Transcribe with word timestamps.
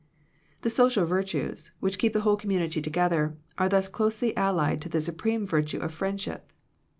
The 0.63 0.71
social 0.71 1.05
virtues, 1.05 1.69
which 1.79 1.99
keep 1.99 2.13
the 2.13 2.21
whole 2.21 2.35
community 2.35 2.81
together, 2.81 3.37
are 3.59 3.69
thus 3.69 3.87
closely 3.87 4.35
allied 4.35 4.81
to 4.81 4.89
the 4.89 4.99
supreme 4.99 5.45
virtue 5.45 5.77
of 5.77 5.93
friendship. 5.93 6.51